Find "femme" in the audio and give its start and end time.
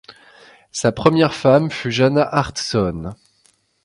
1.35-1.69